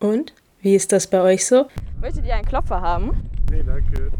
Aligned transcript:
Und? 0.00 0.32
Wie 0.60 0.74
ist 0.74 0.90
das 0.90 1.06
bei 1.06 1.20
euch 1.20 1.46
so? 1.46 1.66
Möchtet 2.00 2.26
ihr 2.26 2.34
einen 2.34 2.44
Klopfer 2.44 2.80
haben? 2.80 3.30
Nee, 3.50 3.62
danke. 3.64 4.10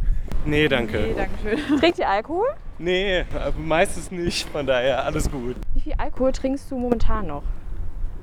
Nee, 0.45 0.69
danke. 0.69 0.99
Nee, 0.99 1.15
danke 1.17 1.35
schön. 1.43 1.79
Trinkt 1.79 1.99
ihr 1.99 2.09
Alkohol? 2.09 2.47
Nee, 2.79 3.25
meistens 3.59 4.11
nicht, 4.11 4.49
von 4.49 4.67
daher 4.67 5.05
alles 5.05 5.31
gut. 5.31 5.57
Wie 5.75 5.81
viel 5.81 5.95
Alkohol 5.99 6.33
trinkst 6.33 6.71
du 6.71 6.79
momentan 6.79 7.27
noch? 7.27 7.43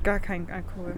Gar 0.02 0.18
kein 0.20 0.48
Alkohol. 0.50 0.94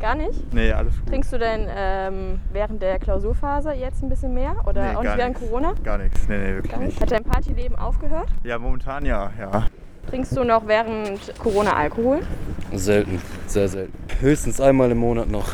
Gar 0.00 0.14
nicht? 0.14 0.52
Nee, 0.54 0.72
alles 0.72 0.94
gut. 0.96 1.08
Trinkst 1.08 1.32
du 1.32 1.38
denn 1.38 1.66
ähm, 1.68 2.40
während 2.52 2.82
der 2.82 2.98
Klausurphase 2.98 3.72
jetzt 3.72 4.02
ein 4.02 4.08
bisschen 4.08 4.32
mehr? 4.34 4.56
Oder 4.66 4.90
Nee, 4.92 4.96
auch 4.96 5.02
nicht 5.02 5.16
während 5.16 5.40
nicht. 5.40 5.50
Corona? 5.50 5.74
Gar 5.84 5.98
nichts. 5.98 6.28
Nee, 6.28 6.38
nee, 6.38 6.54
wirklich 6.54 6.72
Gar 6.72 6.80
nicht. 6.80 7.00
Hat 7.00 7.10
dein 7.10 7.24
Partyleben 7.24 7.76
aufgehört? 7.76 8.28
Ja, 8.44 8.58
momentan 8.58 9.04
ja, 9.04 9.30
ja. 9.38 9.66
Trinkst 10.08 10.36
du 10.36 10.44
noch 10.44 10.66
während 10.66 11.20
Corona 11.38 11.74
Alkohol? 11.76 12.20
Selten, 12.72 13.20
sehr 13.46 13.68
selten. 13.68 13.92
Höchstens 14.20 14.60
einmal 14.60 14.90
im 14.90 14.98
Monat 14.98 15.28
noch. 15.28 15.50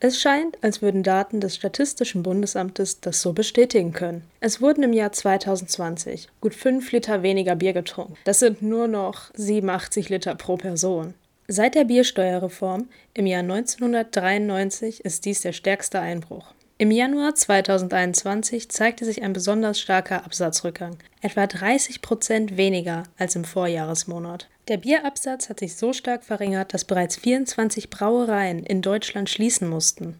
Es 0.00 0.20
scheint, 0.20 0.58
als 0.64 0.82
würden 0.82 1.04
Daten 1.04 1.40
des 1.40 1.54
Statistischen 1.54 2.24
Bundesamtes 2.24 3.00
das 3.00 3.22
so 3.22 3.32
bestätigen 3.32 3.92
können. 3.92 4.24
Es 4.40 4.60
wurden 4.60 4.82
im 4.82 4.92
Jahr 4.92 5.12
2020 5.12 6.28
gut 6.40 6.54
5 6.56 6.90
Liter 6.90 7.22
weniger 7.22 7.54
Bier 7.54 7.72
getrunken. 7.72 8.16
Das 8.24 8.40
sind 8.40 8.62
nur 8.62 8.88
noch 8.88 9.30
87 9.34 10.08
Liter 10.08 10.34
pro 10.34 10.56
Person. 10.56 11.14
Seit 11.54 11.74
der 11.74 11.84
Biersteuerreform 11.84 12.88
im 13.12 13.26
Jahr 13.26 13.42
1993 13.42 15.04
ist 15.04 15.26
dies 15.26 15.42
der 15.42 15.52
stärkste 15.52 16.00
Einbruch. 16.00 16.54
Im 16.78 16.90
Januar 16.90 17.34
2021 17.34 18.70
zeigte 18.70 19.04
sich 19.04 19.22
ein 19.22 19.34
besonders 19.34 19.78
starker 19.78 20.24
Absatzrückgang, 20.24 20.96
etwa 21.20 21.46
30 21.46 22.00
Prozent 22.00 22.56
weniger 22.56 23.02
als 23.18 23.36
im 23.36 23.44
Vorjahresmonat. 23.44 24.48
Der 24.68 24.78
Bierabsatz 24.78 25.50
hat 25.50 25.60
sich 25.60 25.76
so 25.76 25.92
stark 25.92 26.24
verringert, 26.24 26.72
dass 26.72 26.86
bereits 26.86 27.16
24 27.16 27.90
Brauereien 27.90 28.64
in 28.64 28.80
Deutschland 28.80 29.28
schließen 29.28 29.68
mussten. 29.68 30.16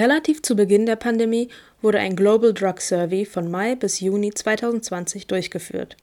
Relativ 0.00 0.40
zu 0.40 0.54
Beginn 0.54 0.86
der 0.86 0.94
Pandemie 0.94 1.48
wurde 1.82 1.98
ein 1.98 2.14
Global 2.14 2.54
Drug 2.54 2.80
Survey 2.80 3.24
von 3.24 3.50
Mai 3.50 3.74
bis 3.74 3.98
Juni 3.98 4.32
2020 4.32 5.26
durchgeführt. 5.26 5.96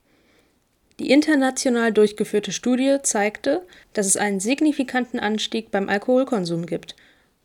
Die 0.98 1.10
international 1.10 1.92
durchgeführte 1.92 2.50
Studie 2.50 2.98
zeigte, 3.02 3.64
dass 3.92 4.06
es 4.06 4.16
einen 4.16 4.40
signifikanten 4.40 5.20
Anstieg 5.20 5.70
beim 5.70 5.88
Alkoholkonsum 5.88 6.66
gibt. 6.66 6.96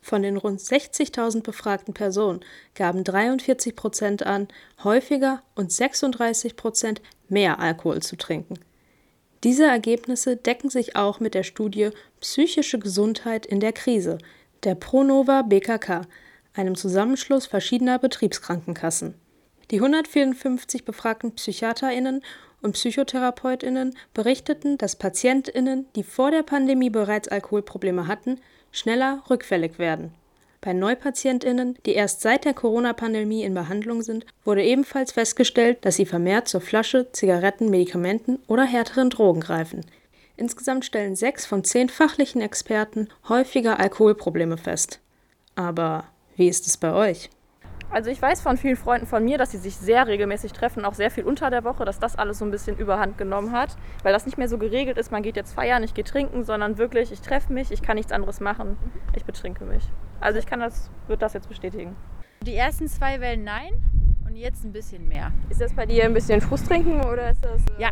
Von 0.01 0.23
den 0.23 0.37
rund 0.37 0.59
60.000 0.59 1.43
befragten 1.43 1.93
Personen 1.93 2.41
gaben 2.75 3.03
43 3.03 3.75
Prozent 3.75 4.25
an, 4.25 4.47
häufiger 4.83 5.43
und 5.55 5.71
36 5.71 6.55
Prozent 6.55 7.01
mehr 7.29 7.59
Alkohol 7.59 8.01
zu 8.01 8.17
trinken. 8.17 8.59
Diese 9.43 9.65
Ergebnisse 9.65 10.35
decken 10.35 10.69
sich 10.69 10.95
auch 10.95 11.19
mit 11.19 11.33
der 11.33 11.43
Studie 11.43 11.89
Psychische 12.21 12.79
Gesundheit 12.79 13.45
in 13.45 13.59
der 13.59 13.73
Krise 13.73 14.17
der 14.63 14.75
Pronova 14.75 15.41
BKK, 15.41 16.07
einem 16.53 16.75
Zusammenschluss 16.75 17.45
verschiedener 17.45 17.99
Betriebskrankenkassen. 17.99 19.15
Die 19.71 19.77
154 19.77 20.85
befragten 20.85 21.33
PsychiaterInnen 21.35 22.23
und 22.63 22.73
PsychotherapeutInnen 22.73 23.95
berichteten, 24.13 24.77
dass 24.77 24.95
PatientInnen, 24.95 25.85
die 25.95 26.03
vor 26.03 26.31
der 26.31 26.43
Pandemie 26.43 26.89
bereits 26.89 27.27
Alkoholprobleme 27.27 28.07
hatten, 28.07 28.39
schneller 28.71 29.21
rückfällig 29.29 29.77
werden. 29.77 30.13
Bei 30.61 30.71
NeupatientInnen, 30.71 31.77
die 31.85 31.91
erst 31.93 32.21
seit 32.21 32.45
der 32.45 32.53
Corona-Pandemie 32.53 33.43
in 33.43 33.53
Behandlung 33.53 34.01
sind, 34.01 34.25
wurde 34.45 34.63
ebenfalls 34.63 35.11
festgestellt, 35.11 35.79
dass 35.81 35.97
sie 35.97 36.05
vermehrt 36.05 36.47
zur 36.47 36.61
Flasche, 36.61 37.11
Zigaretten, 37.11 37.69
Medikamenten 37.69 38.39
oder 38.47 38.63
härteren 38.63 39.09
Drogen 39.09 39.41
greifen. 39.41 39.81
Insgesamt 40.37 40.85
stellen 40.85 41.17
sechs 41.17 41.45
von 41.45 41.65
zehn 41.65 41.89
fachlichen 41.89 42.41
Experten 42.41 43.09
häufiger 43.27 43.79
Alkoholprobleme 43.79 44.57
fest. 44.57 44.99
Aber 45.55 46.05
wie 46.37 46.47
ist 46.47 46.65
es 46.65 46.77
bei 46.77 46.93
euch? 46.93 47.29
Also 47.93 48.09
ich 48.09 48.19
weiß 48.19 48.41
von 48.41 48.57
vielen 48.57 48.75
Freunden 48.75 49.05
von 49.05 49.23
mir, 49.23 49.37
dass 49.37 49.51
sie 49.51 49.59
sich 49.59 49.77
sehr 49.77 50.07
regelmäßig 50.07 50.51
treffen, 50.51 50.83
auch 50.83 50.95
sehr 50.95 51.11
viel 51.11 51.25
unter 51.25 51.51
der 51.51 51.63
Woche, 51.63 51.85
dass 51.85 51.99
das 51.99 52.15
alles 52.15 52.39
so 52.39 52.45
ein 52.45 52.49
bisschen 52.49 52.75
überhand 52.75 53.19
genommen 53.19 53.51
hat, 53.51 53.77
weil 54.01 54.11
das 54.11 54.25
nicht 54.25 54.39
mehr 54.39 54.49
so 54.49 54.57
geregelt 54.57 54.97
ist, 54.97 55.11
man 55.11 55.21
geht 55.21 55.35
jetzt 55.35 55.53
feiern, 55.53 55.83
ich 55.83 55.93
gehe 55.93 56.03
trinken, 56.03 56.43
sondern 56.43 56.79
wirklich, 56.79 57.11
ich 57.11 57.21
treffe 57.21 57.53
mich, 57.53 57.71
ich 57.71 57.83
kann 57.83 57.95
nichts 57.95 58.11
anderes 58.11 58.39
machen, 58.39 58.77
ich 59.15 59.25
betrinke 59.25 59.63
mich. 59.65 59.83
Also 60.19 60.39
ich 60.39 60.47
kann 60.47 60.59
das, 60.59 60.89
würde 61.05 61.19
das 61.19 61.33
jetzt 61.33 61.47
bestätigen. 61.47 61.95
Die 62.41 62.55
ersten 62.55 62.87
zwei 62.87 63.21
Wellen 63.21 63.43
nein 63.43 63.73
und 64.25 64.37
jetzt 64.37 64.65
ein 64.65 64.71
bisschen 64.71 65.07
mehr. 65.07 65.31
Ist 65.51 65.61
das 65.61 65.71
bei 65.73 65.85
dir 65.85 66.05
ein 66.05 66.15
bisschen 66.15 66.41
Frust 66.41 66.67
trinken 66.67 66.99
oder 67.01 67.29
ist 67.29 67.45
das... 67.45 67.61
Äh, 67.77 67.83
Ja, 67.83 67.89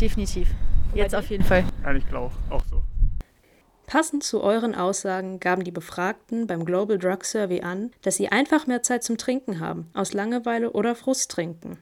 definitiv. 0.00 0.48
Jetzt 0.94 1.14
auf 1.14 1.30
jeden 1.30 1.44
Fall. 1.44 1.62
Eigentlich 1.84 2.08
glaube 2.08 2.34
auch. 2.50 2.61
Passend 3.92 4.24
zu 4.24 4.42
euren 4.42 4.74
Aussagen 4.74 5.38
gaben 5.38 5.64
die 5.64 5.70
Befragten 5.70 6.46
beim 6.46 6.64
Global 6.64 6.98
Drug 6.98 7.24
Survey 7.24 7.60
an, 7.60 7.90
dass 8.00 8.16
sie 8.16 8.28
einfach 8.28 8.66
mehr 8.66 8.82
Zeit 8.82 9.04
zum 9.04 9.18
Trinken 9.18 9.60
haben, 9.60 9.90
aus 9.92 10.14
Langeweile 10.14 10.70
oder 10.70 10.94
Frust 10.94 11.30
trinken. 11.30 11.76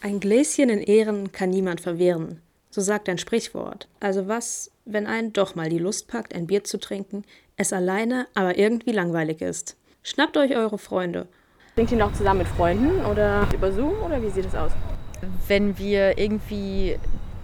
Ein 0.00 0.20
Gläschen 0.20 0.68
in 0.68 0.80
Ehren 0.80 1.32
kann 1.32 1.50
niemand 1.50 1.80
verwehren, 1.80 2.40
so 2.70 2.80
sagt 2.80 3.08
ein 3.08 3.18
Sprichwort. 3.18 3.88
Also 3.98 4.28
was, 4.28 4.70
wenn 4.84 5.08
einen 5.08 5.32
doch 5.32 5.56
mal 5.56 5.68
die 5.68 5.80
Lust 5.80 6.06
packt, 6.06 6.32
ein 6.32 6.46
Bier 6.46 6.62
zu 6.62 6.78
trinken, 6.78 7.24
es 7.56 7.72
alleine 7.72 8.28
aber 8.34 8.56
irgendwie 8.56 8.92
langweilig 8.92 9.40
ist? 9.40 9.76
Schnappt 10.04 10.36
euch 10.36 10.54
eure 10.54 10.78
Freunde. 10.78 11.26
Trinkt 11.74 11.90
ihr 11.90 11.98
noch 11.98 12.12
zusammen 12.12 12.38
mit 12.38 12.48
Freunden 12.48 13.04
oder 13.04 13.48
über 13.52 13.72
Zoom 13.72 14.00
oder 14.04 14.22
wie 14.22 14.30
sieht 14.30 14.46
es 14.46 14.54
aus? 14.54 14.70
Wenn 15.48 15.76
wir 15.76 16.18
irgendwie 16.18 17.00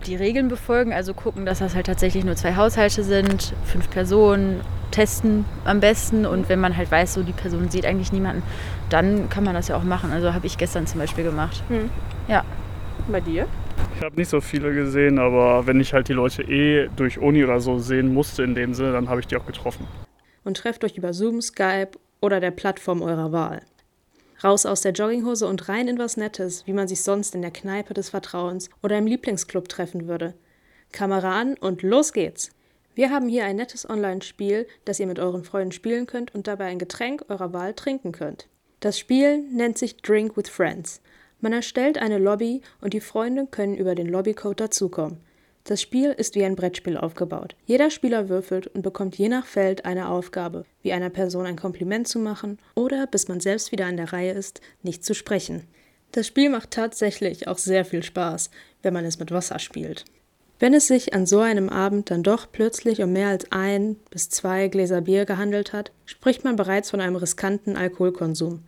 die 0.07 0.17
Regeln 0.17 0.49
befolgen, 0.49 0.93
also 0.93 1.15
gucken, 1.15 1.47
dass 1.47 1.61
das 1.61 1.75
halt 1.75 1.87
tatsächlich 1.87 2.25
nur 2.25 2.37
zwei 2.37 2.57
Haushalte 2.57 3.03
sind, 3.03 3.55
fünf 3.65 3.91
Personen, 3.91 4.61
testen 4.91 5.45
am 5.65 5.81
besten 5.81 6.25
und 6.25 6.49
wenn 6.49 6.61
man 6.61 6.77
halt 6.77 6.91
weiß, 6.91 7.15
so 7.15 7.23
die 7.23 7.33
Person 7.33 7.69
sieht 7.69 7.85
eigentlich 7.85 8.13
niemanden, 8.13 8.43
dann 8.91 9.29
kann 9.29 9.43
man 9.43 9.55
das 9.55 9.69
ja 9.69 9.77
auch 9.77 9.83
machen. 9.83 10.13
Also 10.13 10.33
habe 10.35 10.47
ich 10.47 10.57
gestern 10.57 10.87
zum 10.87 11.01
Beispiel 11.01 11.25
gemacht. 11.25 11.63
Hm. 11.69 11.91
Ja. 12.29 12.45
Bei 13.09 13.21
dir? 13.21 13.47
Ich 13.97 14.05
habe 14.05 14.17
nicht 14.17 14.29
so 14.29 14.41
viele 14.41 14.73
gesehen, 14.73 15.19
aber 15.19 15.67
wenn 15.67 15.81
ich 15.81 15.93
halt 15.93 16.09
die 16.09 16.13
Leute 16.13 16.43
eh 16.43 16.89
durch 16.97 17.19
Uni 17.19 17.43
oder 17.45 17.61
so 17.61 17.79
sehen 17.79 18.15
musste 18.15 18.43
in 18.43 18.55
dem 18.55 18.73
Sinne, 18.73 18.93
dann 18.93 19.09
habe 19.09 19.21
ich 19.21 19.27
die 19.27 19.37
auch 19.37 19.47
getroffen. 19.47 19.87
und 20.45 20.57
trefft 20.57 20.85
euch 20.85 20.97
über 20.97 21.13
Zoom, 21.13 21.41
Skype 21.41 21.93
oder 22.21 22.39
der 22.41 22.51
Plattform 22.51 23.03
eurer 23.03 23.33
Wahl. 23.33 23.63
Raus 24.45 24.67
aus 24.67 24.83
der 24.83 24.93
Jogginghose 24.93 25.49
und 25.49 25.71
rein 25.71 25.89
in 25.89 25.99
was 25.99 26.19
Nettes, 26.19 26.67
wie 26.67 26.75
man 26.75 26.87
sich 26.87 27.03
sonst 27.03 27.35
in 27.35 27.41
der 27.41 27.51
Kneipe 27.51 27.95
des 27.95 28.11
Vertrauens 28.11 28.69
oder 28.83 28.99
im 28.99 29.07
Lieblingsclub 29.07 29.71
treffen 29.71 30.07
würde. 30.07 30.35
Kamera 30.93 31.41
an 31.41 31.57
und 31.57 31.83
los 31.83 32.13
geht's! 32.13 32.51
Wir 32.95 33.11
haben 33.11 33.27
hier 33.27 33.47
ein 33.47 33.57
nettes 33.57 33.89
Online-Spiel, 33.89 34.69
das 34.85 35.01
ihr 35.01 35.07
mit 35.07 35.19
euren 35.19 35.45
Freunden 35.45 35.73
spielen 35.73 36.07
könnt 36.07 36.35
und 36.35 36.47
dabei 36.47 36.67
ein 36.67 36.79
Getränk 36.79 37.25
eurer 37.31 37.55
Wahl 37.55 37.73
trinken 37.73 38.13
könnt. 38.13 38.47
Das 38.81 38.99
Spiel 38.99 39.39
nennt 39.51 39.79
sich 39.79 39.97
Drink 39.97 40.37
with 40.37 40.51
Friends. 40.51 41.01
Man 41.41 41.55
erstellt 41.55 41.97
eine 41.97 42.19
Lobby 42.19 42.61
und 42.83 42.93
die 42.93 43.01
Freunde 43.01 43.47
können 43.51 43.75
über 43.75 43.95
den 43.95 44.09
Lobbycode 44.09 44.61
dazukommen. 44.61 45.21
Das 45.67 45.81
Spiel 45.81 46.11
ist 46.11 46.35
wie 46.35 46.45
ein 46.45 46.57
Brettspiel 46.57 46.99
aufgebaut. 46.99 47.57
Jeder 47.65 47.89
Spieler 47.89 48.29
würfelt 48.29 48.67
und 48.67 48.83
bekommt 48.83 49.17
je 49.17 49.31
nach 49.31 49.47
Feld 49.47 49.87
eine 49.87 50.11
Aufgabe, 50.11 50.67
wie 50.83 50.93
einer 50.93 51.09
Person 51.09 51.47
ein 51.47 51.57
Kompliment 51.57 52.07
zu 52.07 52.19
machen 52.19 52.59
oder, 52.75 53.07
bis 53.07 53.29
man 53.29 53.41
selbst 53.41 53.73
wieder 53.73 53.87
an 53.87 53.97
der 53.97 54.13
Reihe 54.13 54.33
ist, 54.33 54.61
nicht 54.83 55.07
zu 55.07 55.15
sprechen. 55.15 55.67
Das 56.13 56.27
Spiel 56.27 56.51
macht 56.51 56.71
tatsächlich 56.71 57.49
auch 57.49 57.57
sehr 57.57 57.87
viel 57.87 58.03
Spaß, 58.03 58.51
wenn 58.83 58.93
man 58.93 59.07
es 59.07 59.19
mit 59.19 59.31
Wasser 59.31 59.59
spielt. 59.59 60.05
Wenn 60.59 60.75
es 60.75 60.87
sich 60.87 61.15
an 61.15 61.25
so 61.25 61.41
einem 61.41 61.71
Abend 61.71 62.11
dann 62.11 62.23
doch 62.23 62.47
plötzlich 62.53 63.03
um 63.03 63.15
mehr 63.15 63.29
als 63.29 63.51
ein 63.51 63.97
bis 64.11 64.29
zwei 64.29 64.69
Gläser 64.69 65.01
Bier 65.01 65.25
gehandelt 65.25 65.73
hat, 65.73 65.93
spricht 66.05 66.45
man 66.45 66.57
bereits 66.57 66.91
von 66.91 67.01
einem 67.01 67.17
riskanten 67.17 67.77
Alkoholkonsum. 67.77 68.65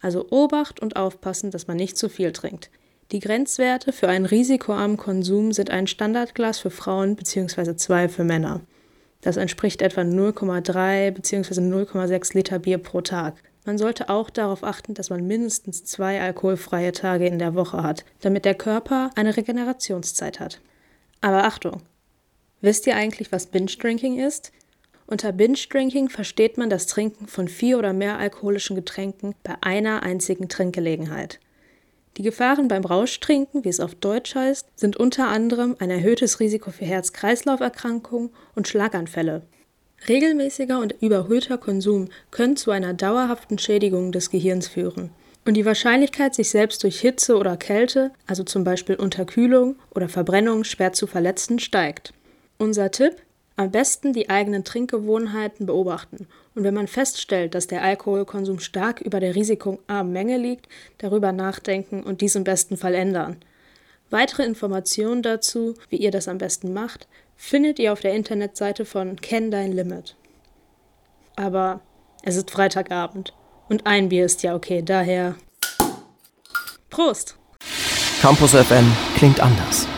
Also 0.00 0.28
Obacht 0.30 0.78
und 0.80 0.94
aufpassen, 0.94 1.50
dass 1.50 1.66
man 1.66 1.76
nicht 1.76 1.98
zu 1.98 2.08
viel 2.08 2.30
trinkt. 2.30 2.70
Die 3.12 3.20
Grenzwerte 3.20 3.92
für 3.92 4.08
einen 4.08 4.26
risikoarmen 4.26 4.96
Konsum 4.96 5.52
sind 5.52 5.70
ein 5.70 5.86
Standardglas 5.86 6.58
für 6.58 6.70
Frauen 6.70 7.14
bzw. 7.14 7.76
zwei 7.76 8.08
für 8.08 8.24
Männer. 8.24 8.62
Das 9.20 9.36
entspricht 9.36 9.80
etwa 9.80 10.00
0,3 10.00 11.12
bzw. 11.12 11.60
0,6 11.60 12.34
Liter 12.34 12.58
Bier 12.58 12.78
pro 12.78 13.02
Tag. 13.02 13.36
Man 13.64 13.78
sollte 13.78 14.08
auch 14.08 14.28
darauf 14.28 14.64
achten, 14.64 14.94
dass 14.94 15.10
man 15.10 15.24
mindestens 15.24 15.84
zwei 15.84 16.20
alkoholfreie 16.20 16.90
Tage 16.90 17.26
in 17.26 17.38
der 17.38 17.54
Woche 17.54 17.84
hat, 17.84 18.04
damit 18.22 18.44
der 18.44 18.54
Körper 18.54 19.10
eine 19.14 19.36
Regenerationszeit 19.36 20.40
hat. 20.40 20.60
Aber 21.20 21.44
Achtung! 21.44 21.82
Wisst 22.60 22.88
ihr 22.88 22.96
eigentlich, 22.96 23.30
was 23.30 23.46
Binge-Drinking 23.46 24.18
ist? 24.18 24.50
Unter 25.06 25.30
Binge-Drinking 25.30 26.08
versteht 26.08 26.58
man 26.58 26.70
das 26.70 26.86
Trinken 26.86 27.28
von 27.28 27.46
vier 27.46 27.78
oder 27.78 27.92
mehr 27.92 28.18
alkoholischen 28.18 28.74
Getränken 28.74 29.36
bei 29.44 29.54
einer 29.60 30.02
einzigen 30.02 30.48
Trinkgelegenheit. 30.48 31.38
Die 32.16 32.22
Gefahren 32.22 32.68
beim 32.68 32.84
Rauschtrinken, 32.84 33.64
wie 33.64 33.68
es 33.68 33.80
auf 33.80 33.94
Deutsch 33.94 34.34
heißt, 34.34 34.66
sind 34.74 34.96
unter 34.96 35.28
anderem 35.28 35.76
ein 35.80 35.90
erhöhtes 35.90 36.40
Risiko 36.40 36.70
für 36.70 36.86
Herz-Kreislauf-Erkrankungen 36.86 38.30
und 38.54 38.68
Schlaganfälle. 38.68 39.42
Regelmäßiger 40.08 40.78
und 40.78 40.94
überhöhter 41.00 41.58
Konsum 41.58 42.08
können 42.30 42.56
zu 42.56 42.70
einer 42.70 42.94
dauerhaften 42.94 43.58
Schädigung 43.58 44.12
des 44.12 44.30
Gehirns 44.30 44.66
führen. 44.68 45.10
Und 45.44 45.54
die 45.54 45.66
Wahrscheinlichkeit, 45.66 46.34
sich 46.34 46.48
selbst 46.48 46.82
durch 46.82 47.00
Hitze 47.00 47.36
oder 47.36 47.56
Kälte, 47.56 48.12
also 48.26 48.44
zum 48.44 48.64
Beispiel 48.64 48.96
Unterkühlung 48.96 49.76
oder 49.94 50.08
Verbrennung, 50.08 50.64
schwer 50.64 50.92
zu 50.92 51.06
verletzen, 51.06 51.58
steigt. 51.58 52.14
Unser 52.58 52.90
Tipp? 52.90 53.16
Am 53.58 53.70
besten 53.70 54.12
die 54.12 54.28
eigenen 54.28 54.64
Trinkgewohnheiten 54.64 55.64
beobachten 55.64 56.26
und 56.54 56.62
wenn 56.62 56.74
man 56.74 56.88
feststellt, 56.88 57.54
dass 57.54 57.66
der 57.66 57.82
Alkoholkonsum 57.82 58.60
stark 58.60 59.00
über 59.00 59.18
der 59.18 59.34
risikoarmen 59.34 60.12
Menge 60.12 60.36
liegt, 60.36 60.68
darüber 60.98 61.32
nachdenken 61.32 62.02
und 62.02 62.20
dies 62.20 62.34
im 62.34 62.44
besten 62.44 62.76
Fall 62.76 62.94
ändern. 62.94 63.36
Weitere 64.10 64.44
Informationen 64.44 65.22
dazu, 65.22 65.74
wie 65.88 65.96
ihr 65.96 66.10
das 66.10 66.28
am 66.28 66.36
besten 66.36 66.74
macht, 66.74 67.08
findet 67.34 67.78
ihr 67.78 67.94
auf 67.94 68.00
der 68.00 68.12
Internetseite 68.12 68.84
von 68.84 69.16
Kenn 69.16 69.50
dein 69.50 69.72
Limit. 69.72 70.16
Aber 71.34 71.80
es 72.22 72.36
ist 72.36 72.50
Freitagabend 72.50 73.32
und 73.70 73.86
ein 73.86 74.10
Bier 74.10 74.26
ist 74.26 74.42
ja 74.42 74.54
okay, 74.54 74.82
daher 74.82 75.34
Prost! 76.90 77.36
Campus 78.20 78.52
FM 78.52 78.90
klingt 79.16 79.40
anders. 79.40 79.88